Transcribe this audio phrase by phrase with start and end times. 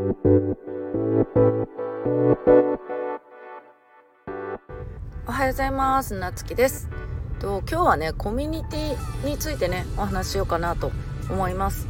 [0.00, 0.02] お
[5.32, 6.14] はようございます。
[6.14, 6.88] なつきです。
[7.38, 10.90] と今日はねコミュニティについてねお話ししようかなと
[11.28, 11.86] 思います。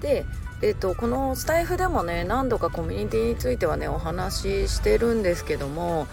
[0.00, 0.24] で
[0.62, 6.06] えっとこのスタイフでもね何度かコミュニティについてはねお話ししてるんですけども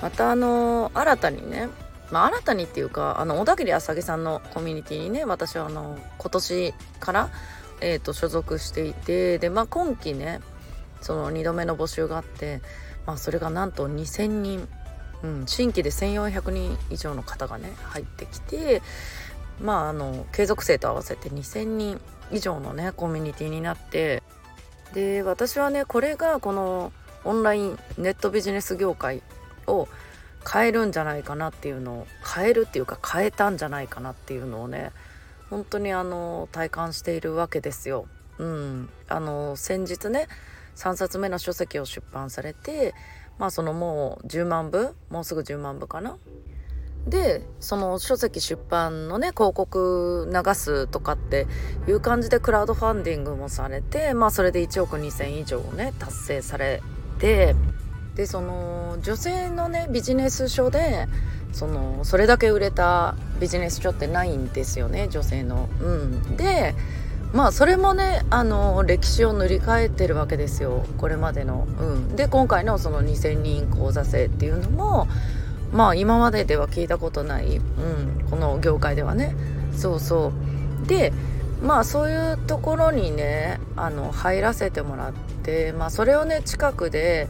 [0.00, 1.68] またあの新たにね
[2.12, 7.30] まあ、新たにっていうかあの小田切あさぎさんのコミュニティにね私はあの今年から、
[7.80, 10.38] えーと、所属していてで、まあ、今期ね
[11.00, 12.60] その2度目の募集があって、
[13.06, 14.68] まあ、それがなんと2,000人、
[15.22, 18.82] うん、新規で1,400人以上の方がね入ってきて
[19.60, 24.22] まああの継続生と合わせて2,000人以上のねコミュニティになって
[24.94, 26.92] で私はねこれがこの
[27.24, 29.22] オンラインネットビジネス業界
[29.66, 29.88] を
[30.50, 34.92] 変えるんじゃないかなっていうのを変えるっていうか変えたんじゃないかなっていうのをね
[35.50, 38.06] 本当にあの体感しているわけですよ。
[38.38, 40.28] うん、あの先日ね
[40.76, 42.94] 3冊目の書籍を出版されて
[43.38, 46.16] まあそのもう10万部もうすぐ10万部かな
[47.06, 51.46] でその書籍出版のね広告流すとかって
[51.86, 56.82] いう感じでクラウドファンディングもされてまあそれで1億2,000以上ね達成され
[57.18, 57.54] て
[58.16, 61.06] でその女性のねビジネス書で
[61.52, 65.68] そのそれだけ売れたビジネス書ってないんですよね女性の。
[65.80, 66.74] うん、で
[67.36, 70.86] まあそれもねあの歴史を塗り替えてるわけですよ。
[70.96, 71.68] これまでの。
[71.78, 75.06] うん、で今回のその2,000人講座制っていうのも
[75.70, 79.36] まあ今まででは聞いたことない、うん、この業界ではね。
[79.76, 80.32] そうそ
[80.84, 80.86] う。
[80.88, 81.12] で
[81.62, 85.12] まあそういうところにねあの入らせてもらっ
[85.42, 87.28] てまあそれをね近くで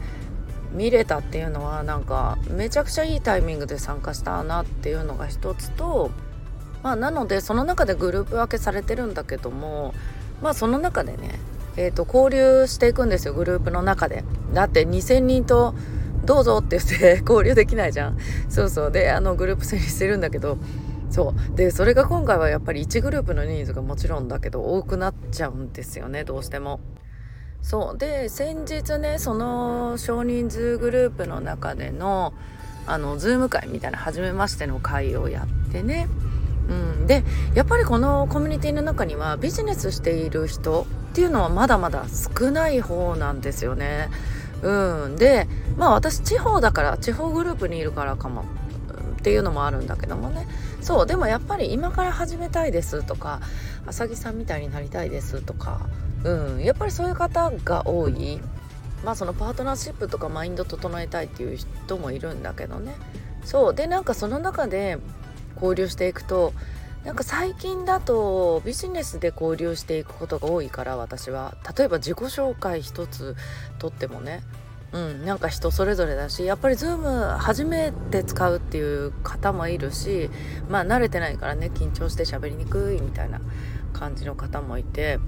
[0.70, 6.12] 見れたっていうのはなんかめちゃくちゃいいタイミングで参加したなっていうのが一つと
[6.86, 9.92] まあなのでその中でグループ分けされてるんだけども
[10.40, 11.40] まあその中でね
[11.76, 14.24] えーと、交流していくんですよグループの中で。
[14.54, 15.74] だって2,000人と
[16.24, 18.18] どうぞって言って 交流できないじゃん。
[18.48, 18.90] そうそう。
[18.90, 20.56] であのグループ制にしてるんだけど
[21.10, 21.56] そう。
[21.56, 26.80] でそれが今回はやっぱり1グループの人数がもちろんだけど多くなっちゃうんですよねどうしても。
[27.60, 27.98] そう。
[27.98, 32.32] で先日ねその少人数グループの中での
[32.86, 36.08] あのズーム会みたいな初めましての会をやってね
[36.68, 42.04] うん、でやっぱりこのコミュニティの中にはビジネスしている人っていうのはまだまだ
[42.38, 44.08] 少ない方なんですよね。
[44.62, 48.44] うん、でまあ私地方だから地方グループにいるからかも。
[49.16, 50.46] っていうのもあるんだけどもね。
[50.80, 51.06] そう。
[51.06, 53.40] でもやっぱり今から始めたいですとか
[53.84, 55.80] あさぎさんみたいになりたいですとか、
[56.22, 58.40] うん、やっぱりそういう方が多い。
[59.04, 62.94] まあそのパートナーシップとかマインド整えたいっていう人もいるんだけどね。
[63.44, 63.74] そう。
[63.74, 64.98] でなんかその中で
[65.56, 66.52] 交流していくと
[67.04, 71.54] なんか最近だとビジネスで交流していくことが多いから私は。
[71.76, 73.36] 例えば自己紹介一つ
[73.78, 74.42] とってもね
[74.92, 80.30] うん、なんか人それぞれだしやっぱり Zoom 初めて使うっていう方もいるし
[80.68, 83.40] まあ慣れてないからね緊張して喋りにくいみたいな
[83.92, 85.18] 感じの方もいて、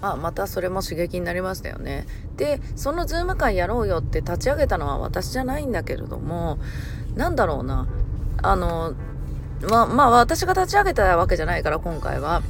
[0.00, 2.06] まあ、またそれも刺激になりましたよね。
[2.36, 6.58] でその Zoom 会やろうよって立ち上げたのは私じゃないんだけれども
[7.14, 7.88] 何だろうな。
[8.42, 8.94] あの
[9.68, 12.42] ままあ私が立ち上げたわけじゃないから今回は。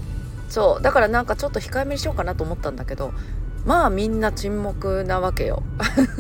[0.49, 0.83] そう。
[0.83, 3.13] だからなんかちょっと控えめにしようかなと思ったんだけど
[3.65, 5.63] まあみんな沈黙なわけよ。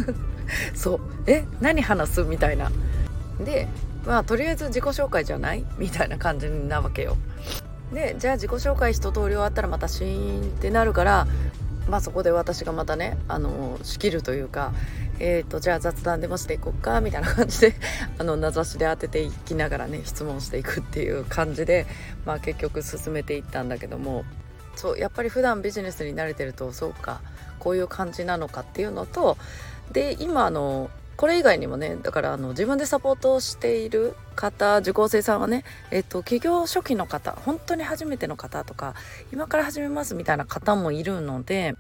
[0.75, 1.01] そう。
[1.27, 1.45] え？
[1.61, 2.23] 何話す？
[2.23, 2.71] みたいな。
[3.45, 3.69] で
[4.07, 5.65] まあとりあえず自己紹介じゃない？
[5.79, 7.17] みたいな感じなわけよ。
[7.93, 11.27] でじゃあ自己紹介一通り終わったらまたシーンってなるから
[11.89, 14.73] まあそこで私がまたねあの仕切るというか
[15.25, 17.75] えーと、じゃあ雑談でもしていこうかみたいな感じで
[18.19, 21.87] あの名指しで当てていきながらね質問していくっていう感じで、
[22.27, 24.25] まあ、結局進めていったんだけども
[24.75, 27.21] そうやっぱり普段ビジネスに慣れてるとそうか
[27.61, 29.39] こういう感じなのかっていうのと
[29.93, 35.63] で今あのこれ以外にもねだからあの自分でサポートをしている方受講生さんはね、
[35.93, 38.95] えっと、起業初期の方本当に初めての方とか
[39.33, 41.77] 今から始めますみたいな方もいるので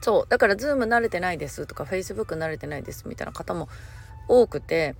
[0.00, 3.68] そうだから Zoom 慣れてないですとか Facebook 慣れてないですみたいな方も
[4.28, 4.94] 多くて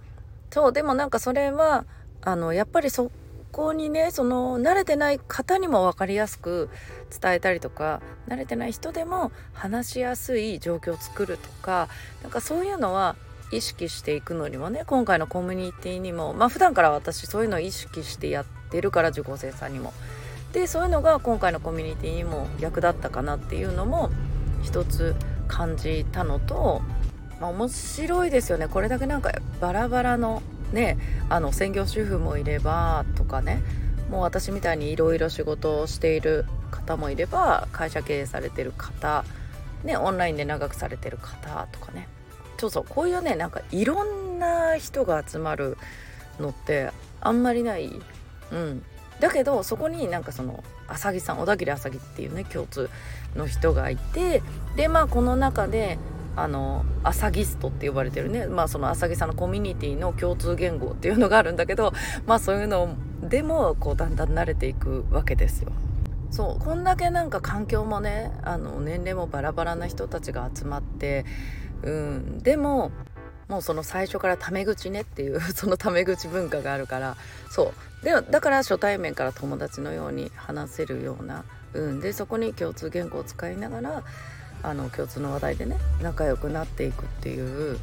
[0.51, 1.85] そうでもなんかそれは
[2.23, 3.11] あのやっぱりそ
[3.53, 6.69] こにねその慣れてない方にも分かりやすく
[7.21, 11.89] 伝えたりとか慣れてない人でも話しやすい状況を作るとか
[12.23, 13.17] なんかそういうのは
[13.51, 19.93] 意識していくのにもね今回のコミュニティにもまあ普段から私そういうのを意識してやってるから受講生さんにも。
[20.53, 24.11] でそういうのが今回のコミュニティにも役立ったかなっていうのも
[24.63, 25.15] 一つ
[25.47, 26.83] 感じたのと、
[27.41, 28.69] まあ、面白いですよね。
[28.69, 33.63] これだけなんかバラバラのねあの専業主婦もいればとかね。
[34.11, 39.23] もう私みたいにいろいろ仕事をしている方もいれば会社経営されてる方
[39.85, 42.09] ねオンラインで長くされてる方とかね。
[42.59, 42.85] そうそう。
[42.89, 45.77] こういうねなんかいろんな人が集まる
[46.41, 46.91] のって
[47.21, 47.91] あんまりない、
[48.53, 48.83] うん、
[49.21, 52.89] だけどそこになんかその浅木さん小田切浅木っていうね共通
[53.37, 54.43] の人がいて
[54.77, 55.99] でまあこの中で
[56.37, 61.93] あのアサギストって呼ばれてるねまあそのアサギさんのコミュニティの共通言語っていうのがあるんだけど
[62.27, 65.73] まあそういうのでもこうだんだん慣れていくわけですよ。
[66.31, 71.25] そうこんだけなんか環境もねあの年齢もバラバラな人たちが集まって
[71.83, 72.93] うんでも
[73.49, 77.17] もうその最初からタメ口ねっていう そのタメ口文化があるから。
[77.51, 77.73] そ
[78.03, 78.05] う。
[78.05, 84.03] でだから初対面から友達のように話せるような、うん、でそこに共通言語を使いながら
[84.63, 87.79] あの共通の話題でね仲良くなっていくっていう。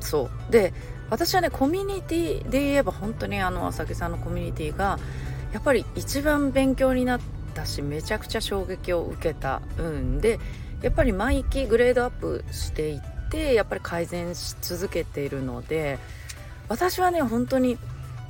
[0.00, 0.52] そう。
[0.52, 0.74] で
[1.08, 4.98] 私はねコミュニティで言えば本当にあの浅木さんのコミュニティが
[5.52, 7.20] やっぱり一番勉強になっ
[7.54, 10.38] たしめちゃくちゃ衝撃を受けたうんで
[10.82, 13.15] やっぱり毎期グレードアップしていって
[13.54, 15.98] やっぱり改善し続けているので
[16.68, 17.78] 私はね本当に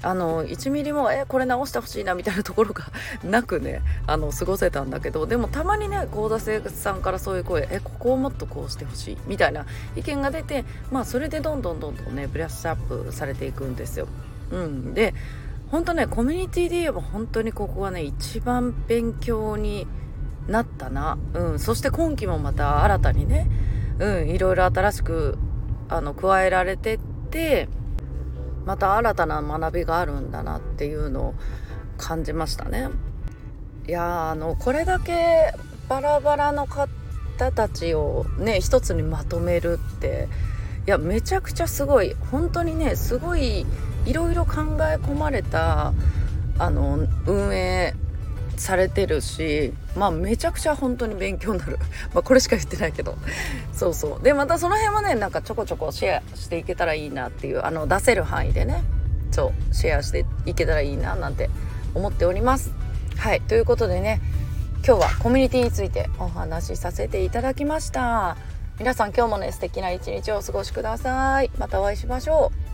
[0.02, 2.84] あの1ミリもえこれ直してほしいなみたいなところが
[3.24, 9.66] なくねあの過ごせたんだけどでもたまにね幸田生活さんからそういう声えここをもっとこうしてほしいみたいな
[9.96, 14.06] 意見が出てまあそれでどんどんどんどんねブラッシュアップされていくんですよ。
[14.52, 15.14] うん、で
[15.70, 19.86] 本当ねコミュニティで言えば本当にここがね一番勉強に
[20.46, 23.48] なったな、うん、そして今期もまた新たにね、
[23.98, 25.38] うん、いろいろ新しく
[25.88, 26.98] あの加えられてっ
[27.31, 27.69] て
[28.64, 31.34] また新たな学びがあるんだなっていうのを
[31.96, 32.88] 感じましたね。
[33.88, 35.52] いやあのこれだけ
[35.88, 36.88] バラバラの方
[37.52, 40.28] たちをね一つにまとめるって
[40.87, 43.64] いやめちゃくちゃすごい本当にねすごい
[44.04, 45.92] いろいろ考え込まれた
[46.58, 47.94] あの運営
[48.60, 51.78] されてるしまあめちゃくちゃ本当に勉強になる。
[52.14, 53.16] まあこれしか言ってないけど。
[53.72, 54.22] そうそう。
[54.22, 58.82] でまたその辺はねなんかちょこちょこシェアしていけたらいいなっていうあの出せる範囲でね。
[59.30, 61.50] そうシェアしていけたらいいななんて
[61.94, 62.72] 思っております。
[63.16, 63.40] はい。
[63.42, 64.20] ということでね
[64.86, 68.36] 今日はコミュニティについてお話しさせていただきました。
[68.78, 71.50] 皆さん今日もね素敵な一日をお過ごしください。
[71.58, 72.65] またお会いしましょう。